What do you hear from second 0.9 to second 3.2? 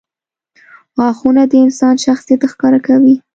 •غاښونه د انسان شخصیت ښکاره کوي.